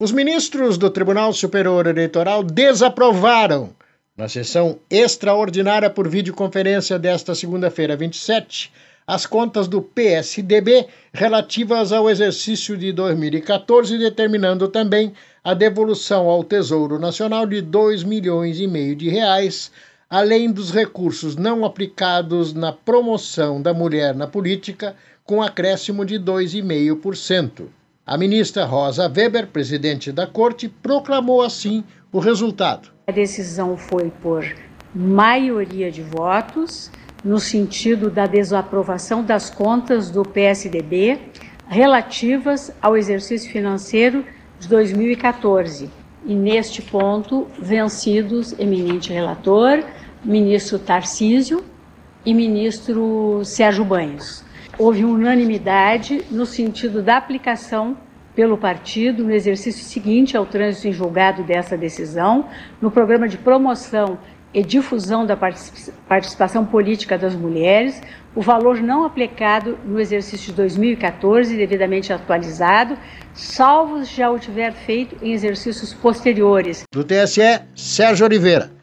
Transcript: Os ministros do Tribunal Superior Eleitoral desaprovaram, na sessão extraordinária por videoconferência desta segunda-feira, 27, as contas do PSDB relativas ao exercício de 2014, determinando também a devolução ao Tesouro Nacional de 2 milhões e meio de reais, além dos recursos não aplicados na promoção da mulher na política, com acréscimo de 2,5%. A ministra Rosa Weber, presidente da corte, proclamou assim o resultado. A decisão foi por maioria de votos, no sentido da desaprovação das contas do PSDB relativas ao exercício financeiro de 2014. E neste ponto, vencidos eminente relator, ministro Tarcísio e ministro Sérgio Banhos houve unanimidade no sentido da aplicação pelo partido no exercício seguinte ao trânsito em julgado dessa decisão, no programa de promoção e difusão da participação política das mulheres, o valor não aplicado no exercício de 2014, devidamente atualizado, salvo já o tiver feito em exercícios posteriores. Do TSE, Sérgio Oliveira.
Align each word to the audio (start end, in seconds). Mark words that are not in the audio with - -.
Os 0.00 0.12
ministros 0.12 0.78
do 0.78 0.88
Tribunal 0.90 1.32
Superior 1.32 1.84
Eleitoral 1.88 2.44
desaprovaram, 2.44 3.70
na 4.16 4.28
sessão 4.28 4.78
extraordinária 4.88 5.90
por 5.90 6.08
videoconferência 6.08 6.96
desta 7.00 7.34
segunda-feira, 7.34 7.96
27, 7.96 8.72
as 9.04 9.26
contas 9.26 9.66
do 9.66 9.82
PSDB 9.82 10.86
relativas 11.12 11.90
ao 11.90 12.08
exercício 12.08 12.76
de 12.76 12.92
2014, 12.92 13.98
determinando 13.98 14.68
também 14.68 15.12
a 15.42 15.52
devolução 15.52 16.28
ao 16.28 16.44
Tesouro 16.44 17.00
Nacional 17.00 17.44
de 17.44 17.60
2 17.60 18.04
milhões 18.04 18.60
e 18.60 18.68
meio 18.68 18.94
de 18.94 19.08
reais, 19.08 19.72
além 20.08 20.52
dos 20.52 20.70
recursos 20.70 21.34
não 21.34 21.64
aplicados 21.64 22.54
na 22.54 22.70
promoção 22.70 23.60
da 23.60 23.74
mulher 23.74 24.14
na 24.14 24.28
política, 24.28 24.94
com 25.24 25.42
acréscimo 25.42 26.04
de 26.04 26.20
2,5%. 26.20 27.66
A 28.08 28.16
ministra 28.16 28.64
Rosa 28.64 29.06
Weber, 29.06 29.48
presidente 29.48 30.10
da 30.10 30.26
corte, 30.26 30.66
proclamou 30.66 31.42
assim 31.42 31.84
o 32.10 32.18
resultado. 32.18 32.88
A 33.06 33.12
decisão 33.12 33.76
foi 33.76 34.10
por 34.22 34.50
maioria 34.94 35.92
de 35.92 36.00
votos, 36.00 36.90
no 37.22 37.38
sentido 37.38 38.08
da 38.08 38.24
desaprovação 38.24 39.22
das 39.22 39.50
contas 39.50 40.10
do 40.10 40.22
PSDB 40.22 41.18
relativas 41.68 42.72
ao 42.80 42.96
exercício 42.96 43.52
financeiro 43.52 44.24
de 44.58 44.66
2014. 44.68 45.90
E 46.24 46.34
neste 46.34 46.80
ponto, 46.80 47.46
vencidos 47.60 48.58
eminente 48.58 49.12
relator, 49.12 49.84
ministro 50.24 50.78
Tarcísio 50.78 51.62
e 52.24 52.32
ministro 52.32 53.42
Sérgio 53.44 53.84
Banhos 53.84 54.47
houve 54.78 55.04
unanimidade 55.04 56.24
no 56.30 56.46
sentido 56.46 57.02
da 57.02 57.16
aplicação 57.16 57.96
pelo 58.34 58.56
partido 58.56 59.24
no 59.24 59.32
exercício 59.32 59.84
seguinte 59.84 60.36
ao 60.36 60.46
trânsito 60.46 60.86
em 60.86 60.92
julgado 60.92 61.42
dessa 61.42 61.76
decisão, 61.76 62.48
no 62.80 62.88
programa 62.88 63.26
de 63.26 63.36
promoção 63.36 64.16
e 64.54 64.62
difusão 64.62 65.26
da 65.26 65.36
participação 65.36 66.64
política 66.64 67.18
das 67.18 67.34
mulheres, 67.34 68.00
o 68.34 68.40
valor 68.40 68.80
não 68.80 69.04
aplicado 69.04 69.76
no 69.84 70.00
exercício 70.00 70.52
de 70.52 70.52
2014, 70.52 71.56
devidamente 71.56 72.12
atualizado, 72.12 72.96
salvo 73.34 74.04
já 74.04 74.30
o 74.30 74.38
tiver 74.38 74.72
feito 74.72 75.16
em 75.20 75.32
exercícios 75.32 75.92
posteriores. 75.92 76.84
Do 76.92 77.02
TSE, 77.02 77.60
Sérgio 77.74 78.24
Oliveira. 78.24 78.77